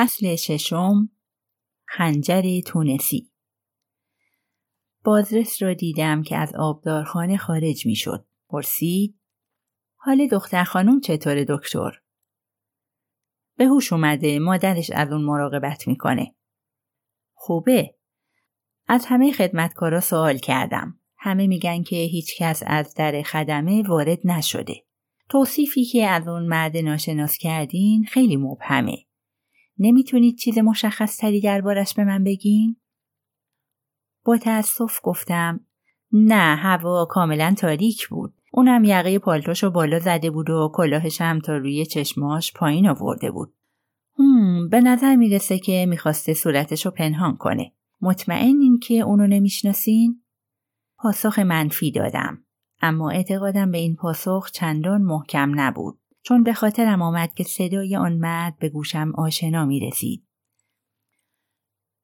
[0.00, 1.08] فصل ششم
[1.86, 3.30] خنجر تونسی
[5.04, 8.26] بازرس را دیدم که از آبدارخانه خارج می شد.
[8.48, 9.20] پرسید
[9.96, 11.90] حال دختر خانم چطور دکتر؟
[13.56, 16.34] به هوش اومده مادرش از اون مراقبت می‌کنه.
[17.34, 17.94] خوبه.
[18.86, 21.00] از همه خدمتکارا سوال کردم.
[21.16, 24.84] همه میگن که هیچ کس از در خدمه وارد نشده.
[25.28, 29.09] توصیفی که از اون مرد ناشناس کردین خیلی مبهمه.
[29.80, 32.76] نمی‌تونید چیز مشخص تری دربارش به من بگین؟
[34.24, 35.60] با تأسف گفتم
[36.12, 38.34] نه هوا کاملا تاریک بود.
[38.52, 43.54] اونم یقه پالتوشو بالا زده بود و کلاهش هم تا روی چشماش پایین آورده بود.
[44.18, 47.72] هم به نظر می‌رسه که می‌خواسته صورتشو پنهان کنه.
[48.00, 50.22] مطمئنین که اونو نمی‌شناسین؟
[50.98, 52.44] پاسخ منفی دادم.
[52.82, 55.98] اما اعتقادم به این پاسخ چندان محکم نبود.
[56.22, 60.26] چون به خاطرم آمد که صدای آن مرد به گوشم آشنا می رسید.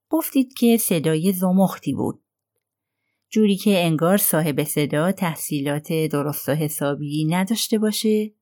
[0.08, 2.22] گفتید که صدای زمختی بود.
[3.28, 8.34] جوری که انگار صاحب صدا تحصیلات درست و حسابی نداشته باشه؟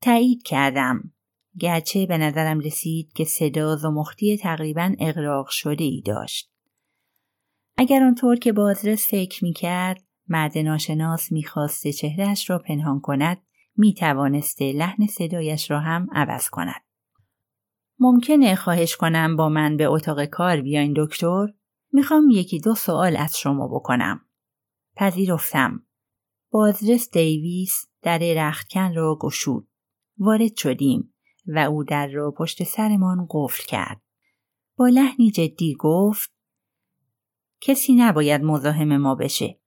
[0.00, 1.12] تایید کردم.
[1.58, 6.52] گرچه به نظرم رسید که صدا زمختی تقریبا اقراق شده ای داشت.
[7.76, 13.42] اگر آنطور که بازرس فکر می کرد مرد ناشناس می‌خواسته چهرهش را پنهان کند
[13.80, 16.82] می توانسته لحن صدایش را هم عوض کند.
[17.98, 21.46] ممکنه خواهش کنم با من به اتاق کار بیاین دکتر؟
[21.92, 24.20] می‌خوام یکی دو سوال از شما بکنم.
[24.96, 25.82] پذیرفتم.
[26.50, 29.68] بازرس دیویس در رختکن را گشود.
[30.18, 31.14] وارد شدیم
[31.46, 34.00] و او در را پشت سرمان قفل کرد.
[34.76, 36.30] با لحنی جدی گفت
[37.60, 39.60] کسی نباید مزاحم ما بشه.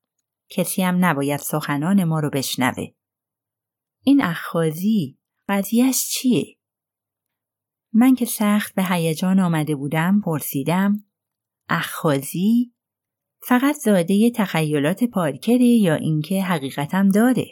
[0.50, 2.88] کسی هم نباید سخنان ما رو بشنوه.
[4.04, 6.58] این اخخازی قضیهش چیه؟
[7.94, 11.04] من که سخت به هیجان آمده بودم پرسیدم
[11.70, 12.74] اخخازی
[13.48, 17.46] فقط زاده تخیلات پارکره یا اینکه حقیقتم داره؟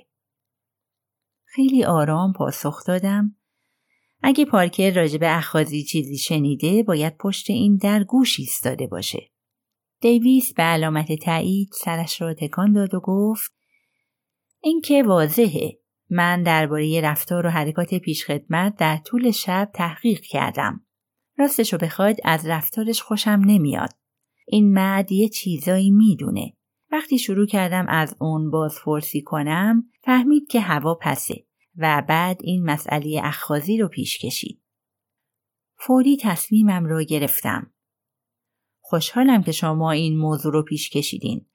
[1.45, 3.35] خیلی آرام پاسخ دادم
[4.23, 9.31] اگه پارکر راجب اخخازی چیزی شنیده باید پشت این در گوش ایستاده باشه.
[10.01, 13.51] دیویس به علامت تایید سرش را تکان داد و گفت
[14.61, 15.80] اینکه واضحه
[16.11, 20.85] من درباره رفتار و حرکات پیشخدمت در طول شب تحقیق کردم.
[21.37, 23.89] راستشو بخواید از رفتارش خوشم نمیاد.
[24.47, 26.53] این مرد یه چیزایی می‌دونه.
[26.91, 31.45] وقتی شروع کردم از اون بازپرسی کنم فهمید که هوا پسه
[31.77, 34.61] و بعد این مسئله اخخازی رو پیش کشید.
[35.77, 37.73] فوری تصمیمم را گرفتم.
[38.79, 41.45] خوشحالم که شما این موضوع رو پیش کشیدین.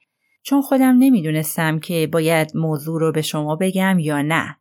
[0.47, 4.57] چون خودم نمی‌دونستم که باید موضوع رو به شما بگم یا نه.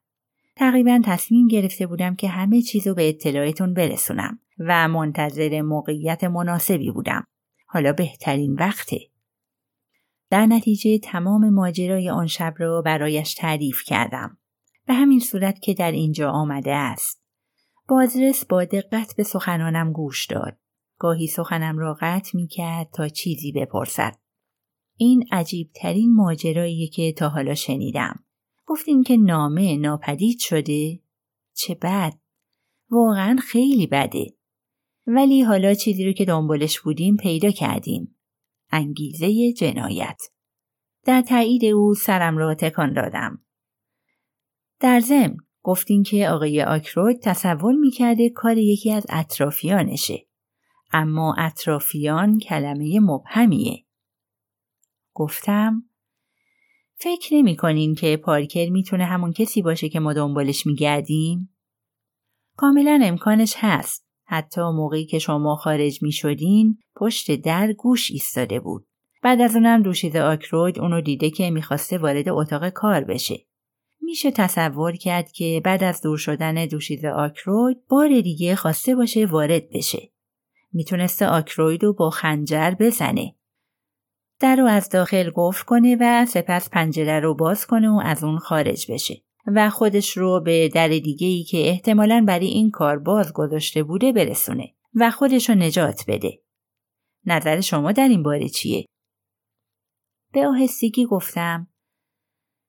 [0.56, 6.92] تقریبا تصمیم گرفته بودم که همه چیز رو به اطلاعتون برسونم و منتظر موقعیت مناسبی
[6.92, 7.28] بودم.
[7.66, 9.00] حالا بهترین وقته.
[10.30, 14.38] در نتیجه تمام ماجرای آن شب را برایش تعریف کردم.
[14.86, 17.24] به همین صورت که در اینجا آمده است.
[17.88, 20.58] بازرس با دقت به سخنانم گوش داد.
[20.98, 24.25] گاهی سخنم را قطع می کرد تا چیزی بپرسد.
[24.98, 28.24] این عجیب ترین ماجراییه که تا حالا شنیدم.
[28.66, 31.00] گفتین که نامه ناپدید شده؟
[31.54, 32.14] چه بد.
[32.90, 34.26] واقعا خیلی بده.
[35.08, 38.16] ولی حالا چیزی رو که دنبالش بودیم پیدا کردیم.
[38.72, 40.22] انگیزه جنایت.
[41.06, 43.46] در تایید او سرم را تکان دادم.
[44.80, 50.28] در ضمن گفتین که آقای آکروید تصور می‌کرده کار یکی از اطرافیانشه.
[50.94, 53.85] اما اطرافیان کلمه مبهمیه.
[55.16, 55.84] گفتم
[56.96, 61.50] فکر نمی کنین که پارکر می‌تونه همون کسی باشه که ما دنبالش میگردیم؟
[62.58, 64.06] کاملا امکانش هست.
[64.26, 68.88] حتی موقعی که شما خارج می شدین پشت در گوش ایستاده بود.
[69.24, 73.46] بعد از اونم دوشیزه آکروید اونو دیده که می‌خواسته وارد اتاق کار بشه.
[74.02, 79.70] میشه تصور کرد که بعد از دور شدن دوشیزه آکروید بار دیگه خواسته باشه وارد
[79.70, 80.12] بشه.
[80.74, 83.35] می‌تونسته آکروید رو با خنجر بزنه
[84.40, 88.38] در رو از داخل قفل کنه و سپس پنجره رو باز کنه و از اون
[88.38, 93.34] خارج بشه و خودش رو به در دیگه ای که احتمالا برای این کار باز
[93.34, 96.42] گذاشته بوده برسونه و خودش رو نجات بده.
[97.26, 98.86] نظر شما در این باره چیه؟
[100.34, 101.68] به آهستگی گفتم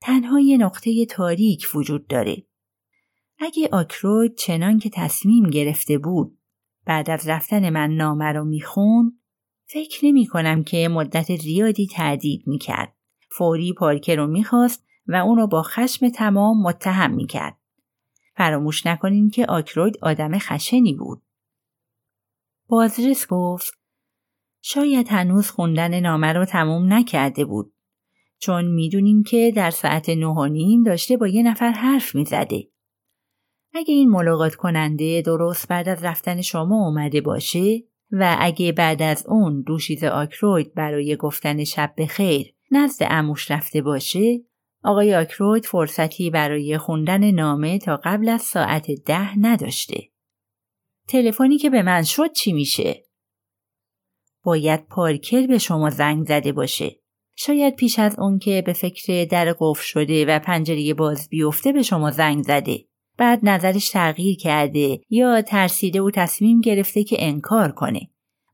[0.01, 2.47] تنها یه نقطه تاریک وجود داره.
[3.39, 6.39] اگه آکروید چنان که تصمیم گرفته بود
[6.87, 9.13] بعد از رفتن من نامه رو می‌خوند
[9.69, 12.95] فکر نمی کنم که مدت زیادی تردید می کرد.
[13.31, 17.57] فوری پارکر رو می‌خواست و اونو با خشم تمام متهم می کرد.
[18.37, 21.23] فراموش نکنین که آکروید آدم خشنی بود.
[22.69, 23.75] بازرس گفت
[24.63, 27.73] شاید هنوز خوندن نامه رو تموم نکرده بود
[28.39, 32.69] چون می‌دونیم که در ساعت نه و نیم داشته با یه نفر حرف می‌زده.
[33.75, 39.27] اگه این ملاقات کننده درست بعد از رفتن شما اومده باشه و اگه بعد از
[39.27, 44.41] اون دوشیز آکروید برای گفتن شب خیر نزد اموش رفته باشه
[44.85, 50.03] آقای آکروید فرصتی برای خوندن نامه تا قبل از ساعت ده نداشته.
[51.09, 53.05] تلفنی که به من شد چی میشه؟
[54.43, 56.97] باید پارکر به شما زنگ زده باشه.
[57.37, 61.83] شاید پیش از اون که به فکر در قفل شده و پنجره باز بیفته به
[61.83, 62.85] شما زنگ زده.
[63.17, 68.11] بعد نظرش تغییر کرده یا ترسیده و تصمیم گرفته که انکار کنه.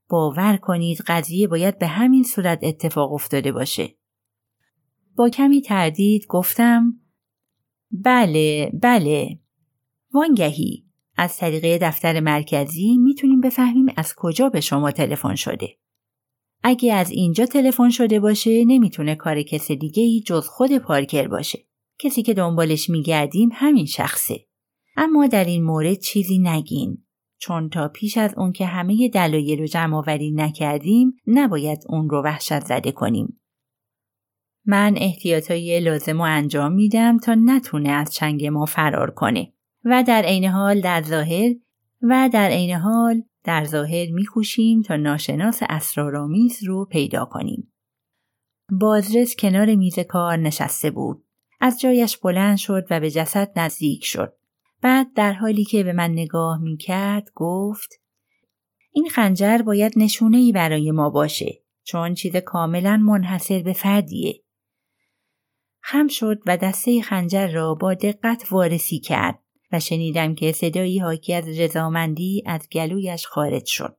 [0.09, 3.95] باور کنید قضیه باید به همین صورت اتفاق افتاده باشه.
[5.17, 7.01] با کمی تردید گفتم
[7.91, 9.39] بله بله
[10.15, 10.85] وانگهی
[11.17, 15.69] از طریق دفتر مرکزی می‌تونیم بفهمیم از کجا به شما تلفن شده.
[16.63, 21.59] اگه از اینجا تلفن شده باشه نمی‌تونه کار کس دیگه ای جز خود پارکر باشه.
[21.99, 24.47] کسی که دنبالش میگردیم همین شخصه.
[24.97, 27.05] اما در این مورد چیزی نگین.
[27.39, 32.23] چون تا پیش از اون که همه دلایل رو جمع آوری نکردیم نباید اون رو
[32.23, 33.41] وحشت زده کنیم.
[34.67, 39.53] من احتیاطای لازم رو انجام میدم تا نتونه از چنگ ما فرار کنه
[39.85, 41.55] و در عین حال در ظاهر
[42.03, 47.73] و در عین حال در ظاهر میکوشیم تا ناشناس اسرارآمیز رو پیدا کنیم.
[48.81, 51.25] بازرس کنار میز کار نشسته بود.
[51.61, 54.35] از جایش بلند شد و به جسد نزدیک شد.
[54.83, 58.01] بعد در حالی که به من نگاه می‌کرد گفت
[58.93, 64.43] این خنجر باید نشونه ای برای ما باشه چون چیز کاملا منحصر به فردیه.
[65.81, 69.39] خم شد و دسته خنجر را با دقت وارسی کرد
[69.73, 73.97] و شنیدم که صدایی حاکی از رضامندی از گلویش خارج شد.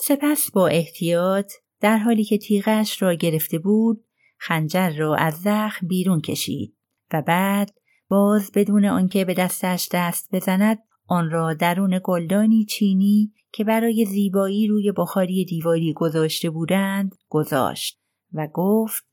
[0.00, 4.04] سپس با احتیاط در حالی که تیغش را گرفته بود
[4.38, 6.76] خنجر را از زخم بیرون کشید
[7.12, 7.77] و بعد
[8.08, 14.66] باز بدون آنکه به دستش دست بزند آن را درون گلدانی چینی که برای زیبایی
[14.66, 18.00] روی بخاری دیواری گذاشته بودند گذاشت
[18.32, 19.04] و گفت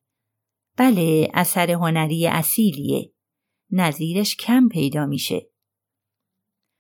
[0.77, 3.11] بله اثر هنری اصیلیه
[3.71, 5.49] نظیرش کم پیدا میشه.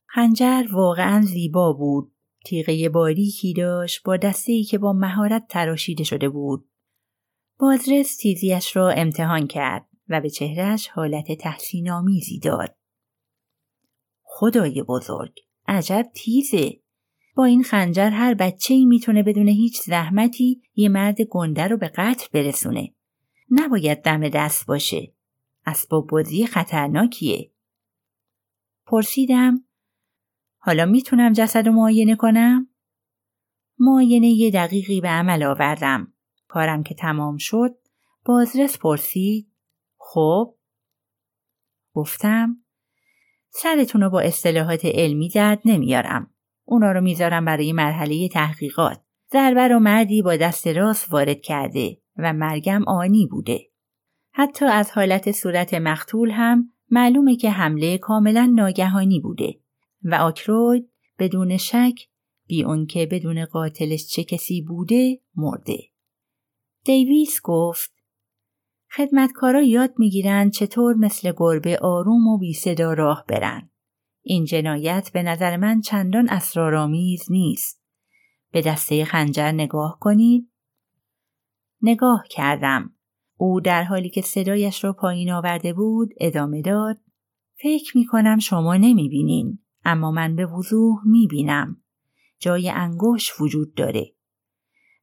[0.05, 2.11] خنجر واقعا زیبا بود.
[2.45, 6.69] تیغه باریکی داشت با دسته که با مهارت تراشیده شده بود.
[7.59, 12.75] بازرس تیزیش را امتحان کرد و به چهرش حالت تحسین آمیزی داد.
[14.21, 16.81] خدای بزرگ، عجب تیزه.
[17.35, 21.87] با این خنجر هر بچه ای می‌تونه بدون هیچ زحمتی یه مرد گنده رو به
[21.87, 22.93] قتل برسونه.
[23.51, 25.13] نباید دم دست باشه.
[25.65, 27.51] اسباب بازی خطرناکیه.
[28.85, 29.65] پرسیدم
[30.57, 32.69] حالا می‌تونم جسد رو معاینه کنم؟
[33.79, 36.13] معاینه یه دقیقی به عمل آوردم.
[36.47, 37.77] کارم که تمام شد
[38.25, 39.51] بازرس پرسید
[40.07, 40.55] خب
[41.93, 42.57] گفتم
[43.49, 46.33] سرتون رو با اصطلاحات علمی درد نمیارم.
[46.65, 49.01] اونا رو می‌ذارم برای مرحله تحقیقات.
[49.33, 53.59] ضربه رو مردی با دست راست وارد کرده و مرگم آنی بوده.
[54.31, 59.59] حتی از حالت صورت مقتول هم معلومه که حمله کاملا ناگهانی بوده
[60.03, 61.95] و آکروید بدون شک
[62.47, 65.77] بی اون بدون قاتلش چه کسی بوده مرده.
[66.83, 67.94] دیویس گفت
[68.97, 73.69] خدمتکارا یاد می‌گیرن چطور مثل گربه آروم و بی صدا راه برن.
[74.21, 77.81] این جنایت به نظر من چندان اسرارآمیز نیست.
[78.51, 80.51] به دسته خنجر نگاه کنید.
[81.81, 82.93] نگاه کردم.
[83.37, 86.97] او در حالی که صدایش را پایین آورده بود ادامه داد
[87.61, 91.81] فکر می کنم شما نمی بینین اما من به وضوح می بینم.
[92.39, 94.15] جای انگوش وجود داره.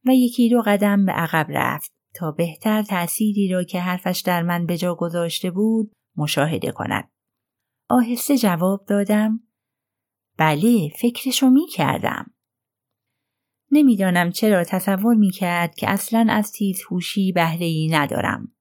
[0.04, 4.66] و یکی دو قدم به عقب رفت تا بهتر تأثیری را که حرفش در من
[4.66, 7.10] به جا گذاشته بود مشاهده کند.
[7.88, 9.40] آهسته جواب دادم
[10.38, 12.30] بله فکرشو می کردم.
[13.70, 18.52] نمی‌دانم چرا تصور می کرد که اصلا از تیزهوشی بهره ای ندارم.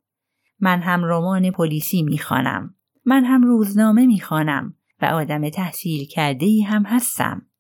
[0.60, 2.76] من هم رمان پلیسی می خانم.
[3.06, 7.52] من هم روزنامه می خانم و آدم تحصیل کرده ای هم هستم.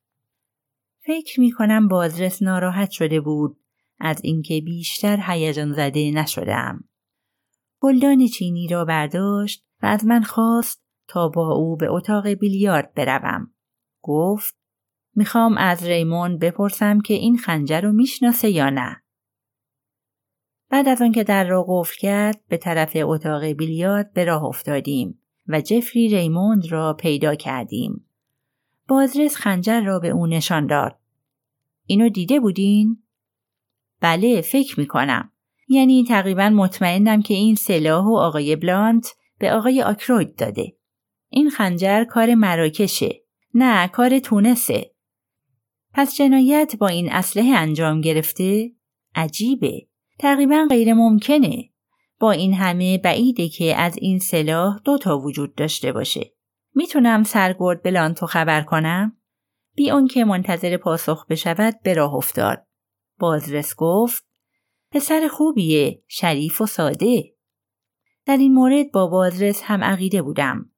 [1.05, 3.60] فکر می کنم بازرس ناراحت شده بود
[4.01, 6.83] از اینکه بیشتر هیجان زده نشدم.
[7.79, 13.53] گلدان چینی را برداشت و از من خواست تا با او به اتاق بیلیارد بروم.
[14.01, 14.55] گفت
[15.15, 19.01] می‌خوام از ریمون بپرسم که این خنجر رو می‌شناسه یا نه.
[20.69, 25.61] بعد از آنکه در را قفل کرد به طرف اتاق بیلیارد به راه افتادیم و
[25.61, 28.05] جفری ریموند را پیدا کردیم.
[28.87, 30.99] بازرس خنجر را به او نشان داد
[31.85, 33.03] اینو دیده بودین؟
[34.01, 35.31] بله فکر می‌کنم.
[35.67, 40.77] یعنی تقریبا مطمئنم که این سلاح و آقای بلانت به آقای آکروید داده.
[41.29, 43.21] این خنجر کار مراکشه.
[43.53, 44.91] نه کار تونسه.
[45.93, 48.71] پس جنایت با این اسلحه انجام گرفته؟
[49.15, 49.87] عجیبه.
[50.19, 51.69] تقریبا غیر ممکنه.
[52.19, 56.33] با این همه بعیده که از این سلاح دو تا وجود داشته باشه.
[56.75, 59.17] می‌تونم سرگرد بلانتو خبر کنم؟
[59.75, 62.67] بی که منتظر پاسخ بشود به راه افتاد.
[63.21, 64.25] بازرس گفت
[64.91, 67.33] پسر خوبیه، شریف و ساده.
[68.25, 70.69] در این مورد با بازرس هم عقیده بودم.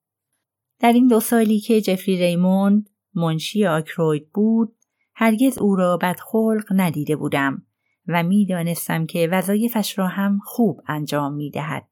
[0.79, 4.75] در این دو سالی که جفری ریموند منشی آکروید بود
[5.15, 7.65] هرگز او را بدخلق ندیده بودم
[8.07, 11.87] و می‌دانستم که وظایفش را هم خوب انجام می دهد.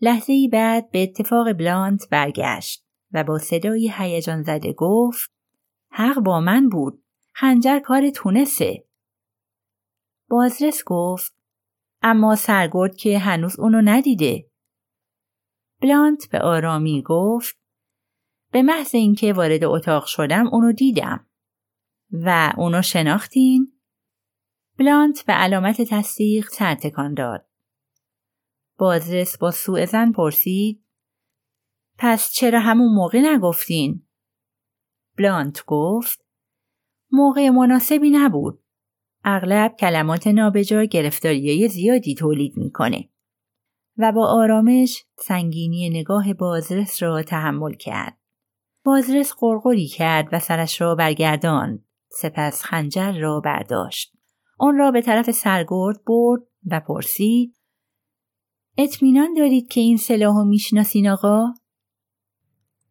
[0.00, 5.30] لحظه ای بعد به اتفاق بلانت برگشت و با صدای هیجان زده گفت
[5.90, 7.02] حق با من بود.
[7.32, 8.84] خنجر کار تونسه.
[10.28, 11.34] بازرس گفت
[12.02, 14.50] اما سرگرد که هنوز اونو ندیده.
[15.82, 17.58] بلانت به آرامی گفت
[18.52, 21.26] به محض اینکه وارد اتاق شدم اونو دیدم.
[22.12, 23.72] و اونو شناختین؟
[24.78, 27.46] بلانت به علامت تصدیق سر تکان داد.
[28.78, 30.84] بازرس با سوء زن پرسید
[31.98, 34.06] پس چرا همون موقع نگفتین؟
[35.18, 36.24] بلانت گفت
[37.12, 38.63] موقع مناسبی نبود.
[39.24, 43.08] اغلب کلمات نابجا گرفتاری زیادی تولید می‌کنه
[43.98, 48.18] و با آرامش سنگینی نگاه بازرس را تحمل کرد.
[48.84, 51.84] بازرس قرقری کرد و سرش را برگرداند.
[52.08, 54.12] سپس خنجر را برداشت.
[54.58, 57.56] آن را به طرف سرگرد برد و پرسید
[58.78, 61.54] اطمینان دارید که این سلاح می‌شناسین آقا؟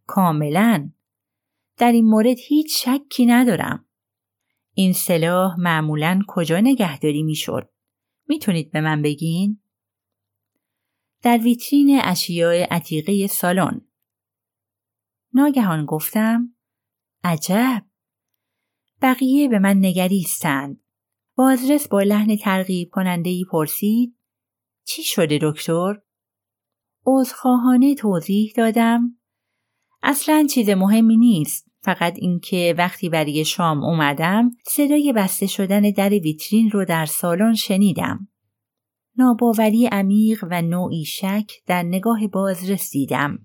[0.05, 0.89] کاملا
[1.77, 3.85] در این مورد هیچ شکی ندارم.
[4.73, 7.69] این سلاح معمولا کجا نگهداری می‌شد؟
[8.27, 9.61] می‌تونید به من بگین؟
[11.21, 13.81] در ویترین اشیاء عتیقه سالن.
[15.33, 16.55] ناگهان گفتم
[17.23, 17.85] عجب
[19.01, 20.83] بقیه به من نگریستند
[21.35, 24.17] بازرس با لحن ترغیب کننده ای پرسید
[24.83, 26.01] چی شده دکتر؟
[27.05, 29.19] عذرخواهانه توضیح دادم
[30.03, 36.71] اصلا چیز مهمی نیست فقط اینکه وقتی برای شام اومدم صدای بسته شدن در ویترین
[36.71, 38.27] رو در سالن شنیدم.
[39.17, 43.39] ناباوری عمیق و نوعی شک در نگاه بازرس دیدم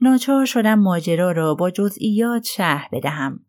[0.00, 3.46] ناچار شدم ماجرا را با جزئیات شهر بدهم.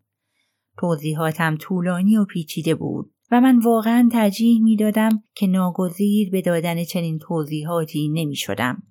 [0.79, 6.83] توضیحاتم طولانی و پیچیده بود و من واقعا ترجیح می دادم که ناگزیر به دادن
[6.83, 8.83] چنین توضیحاتی نمی شدم.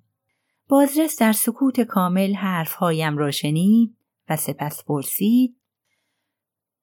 [0.69, 3.96] بازرس در سکوت کامل حرفهایم را شنید
[4.29, 5.61] و سپس پرسید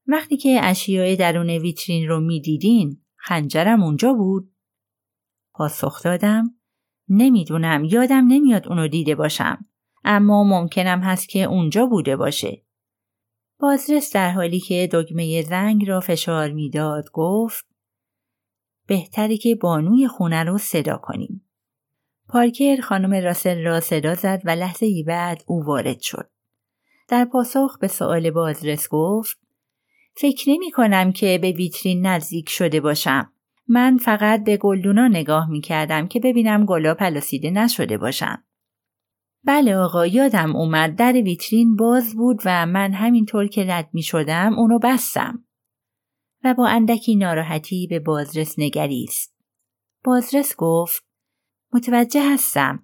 [0.06, 4.54] وقتی که اشیاء درون ویترین رو می دیدین خنجرم اونجا بود؟
[5.54, 6.54] پاسخ دادم
[7.08, 9.66] نمی‌دونم یادم نمیاد اونو دیده باشم
[10.04, 12.64] اما ممکنم هست که اونجا بوده باشه.
[13.60, 17.66] بازرس در حالی که دگمه زنگ را فشار می‌داد گفت
[18.86, 21.48] بهتری که بانوی خونه رو صدا کنیم.
[22.28, 26.33] پارکر خانم راسل را صدا زد و لحظه ای بعد او وارد شد.
[27.08, 29.38] در پاسخ به سؤال بازرس گفت
[30.16, 33.32] فکر نمی کنم که به ویترین نزدیک شده باشم.
[33.68, 38.44] من فقط به گلدونا نگاه می کردم که ببینم گلا پلاسیده نشده باشم.
[39.44, 44.58] بله آقا یادم اومد در ویترین باز بود و من همینطور که رد می شدم
[44.58, 45.44] اونو بستم.
[46.44, 49.34] و با اندکی ناراحتی به بازرس نگریست.
[50.04, 51.04] بازرس گفت
[51.72, 52.83] متوجه هستم.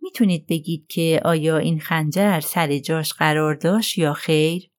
[0.00, 4.70] می‌تونید بگید که آیا این خنجر سر جاش قرار داشت یا خیر؟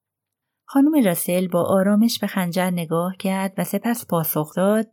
[0.65, 4.87] خانم راسل با آرامش به خنجر نگاه کرد و سپس پاسخ داد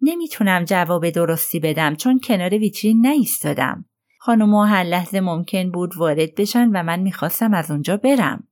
[0.00, 3.84] نمی‌تونم جواب درستی بدم چون کنار ویترین نیستادم.
[4.20, 8.48] خانوما هر لحظه ممکن بود وارد بشن و من می‌خواستم از اونجا برم.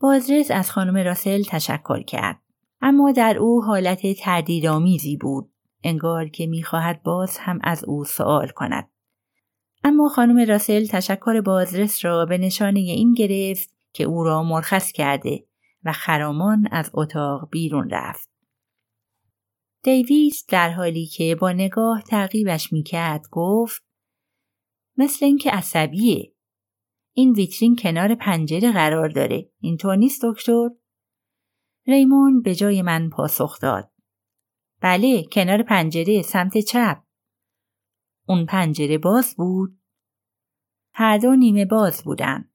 [0.00, 2.40] بازرس از خانم راسل تشکر کرد.
[2.80, 5.50] اما در او حالت تردیدآمیزی بود.
[5.84, 8.90] انگار که می‌خواهد باز هم از او سوال کند.
[9.84, 15.46] اما خانم راسل تشکر بازرس را به نشانه این گرفت که او را مرخص کرده
[15.84, 18.30] و خرامان از اتاق بیرون رفت.
[19.82, 23.82] دیویس در حالی که با نگاه تعقیبش می‌کرد گفت
[24.96, 26.32] مثل اینکه عصبیه.
[27.12, 29.50] این ویترین کنار پنجره قرار داره.
[29.60, 30.68] اینطور نیست دکتر؟
[31.86, 33.90] ریمون به جای من پاسخ داد.
[34.80, 37.02] بله کنار پنجره سمت چپ.
[38.28, 39.78] اون پنجره باز بود؟
[40.94, 42.50] هر دو نیمه باز بودن.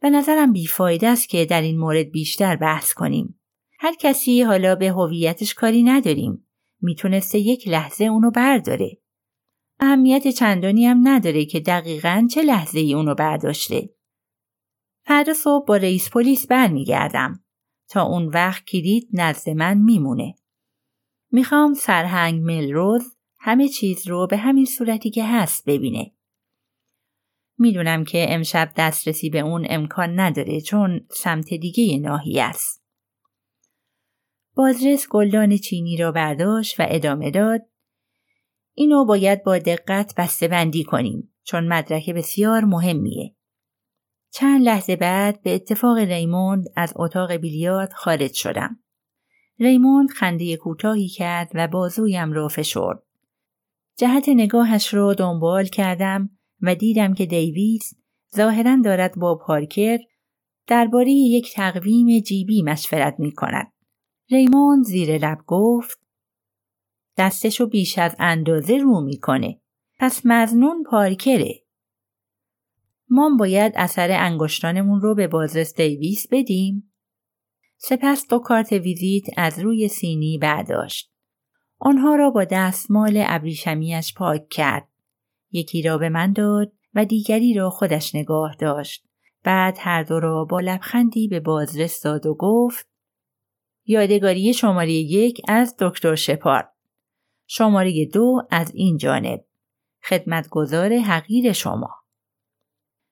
[0.00, 3.40] به نظرم بیفایده است که در این مورد بیشتر بحث کنیم.
[3.78, 6.48] هر کسی حالا به هویتش کاری نداریم.
[6.80, 8.98] می‌تونسته یک لحظه اونو برداره.
[9.80, 13.94] اهمیت چندانی هم نداره که دقیقا چه لحظه ای اونو برداشته.
[15.06, 17.44] فردا صبح با رئیس پلیس برمیگردم.
[17.88, 20.34] تا اون وقت کلید نزد من میمونه.
[21.30, 23.17] می‌خوام سرهنگ ملروز
[23.48, 26.12] همه چیز رو به همین صورتی که هست ببینه.
[27.58, 32.84] می‌دونم که امشب دسترسی به اون امکان نداره چون سمت دیگه ناحیه است.
[34.54, 37.60] بازرس گلدان چینی را برداشت و ادامه داد
[38.74, 43.36] اینو باید با دقت بسته بندی کنیم چون مدرک بسیار مهمیه.
[44.30, 48.82] چند لحظه بعد به اتفاق ریموند از اتاق بیلیارد خارج شدم.
[49.58, 53.07] ریموند خنده کوتاهی کرد و بازویم را فشرد.
[53.98, 57.94] جهت نگاهش را دنبال کردم و دیدم که دیویس
[58.36, 59.98] ظاهرا دارد با پارکر
[60.66, 63.72] درباره یک تقویم جیبی مشورت می کند.
[64.30, 65.98] ریموند زیر لب گفت
[67.16, 69.60] دستشو بیش از اندازه رو می‌کنه.
[69.98, 71.54] پس مزنون پارکره.
[73.10, 76.92] ما باید اثر انگشتانمون رو به بازرس دیویس بدیم.
[77.76, 81.17] سپس دو کارت ویزیت از روی سینی برداشت.
[81.78, 84.88] آنها را با دستمال ابریشمیش پاک کرد.
[85.50, 89.04] یکی را به من داد و دیگری را خودش نگاه داشت.
[89.44, 92.88] بعد هر دو را با لبخندی به بازرس داد و گفت
[93.84, 96.72] یادگاری شماره یک از دکتر شپارد.
[97.46, 99.44] شماره دو از این جانب.
[100.02, 101.90] خدمتگزار حقیر شما.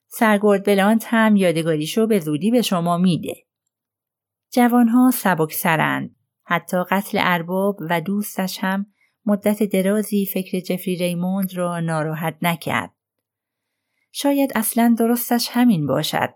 [0.07, 3.35] سرگرد بلانت هم یادگاریشو به زودی به شما میده.
[4.51, 6.16] جوانها سبک سرند.
[6.49, 8.87] حتی قتل ارباب و دوستش هم
[9.27, 12.93] مدت درازی فکر جفری ریموند را ناراحت نکرد.
[14.13, 16.35] شاید اصلا درستش همین باشد.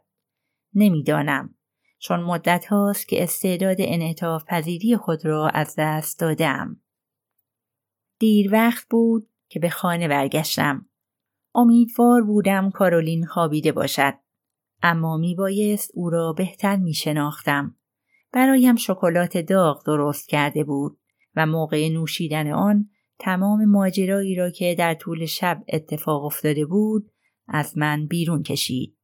[0.75, 1.55] نمی‌دانم
[1.99, 6.81] چون مدت هاست که استعداد انعطاف پذیری خود را از دست دادم.
[8.18, 10.87] دیر وقت بود که به خانه برگشتم.
[11.55, 14.14] امیدوار بودم کارولین خوابیده باشد.
[14.83, 17.77] اما می بایست او را بهتر می شناختم.
[18.33, 20.99] برایم شکلات داغ درست کرده بود
[21.37, 27.11] و موقع نوشیدن آن تمام ماجرایی را که در طول شب اتفاق افتاده بود
[27.49, 28.97] از من بیرون کشید.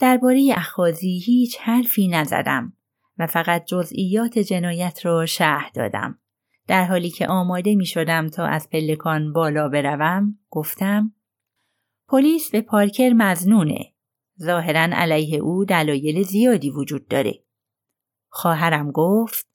[0.00, 2.72] درباره اخازی هیچ حرفی نزدم
[3.18, 6.18] و فقط جزئیات جنایت را شهر دادم.
[6.66, 11.14] در حالی که آماده می شدم تا از پلکان بالا بروم گفتم
[12.08, 13.92] پلیس به پارکر مزنونه.
[14.42, 17.44] ظاهرا علیه او دلایل زیادی وجود داره.
[18.32, 19.46] خواهرم گفت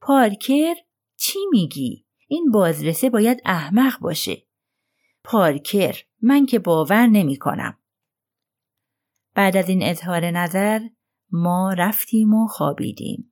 [0.00, 0.74] پارکر
[1.16, 4.46] چی میگی؟ این بازرسه باید احمق باشه.
[5.24, 7.78] پارکر من که باور نمی کنم.
[9.34, 10.80] بعد از این اظهار نظر
[11.30, 13.29] ما رفتیم و خوابیدیم.